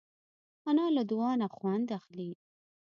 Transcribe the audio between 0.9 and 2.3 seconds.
له دعا نه خوند اخلي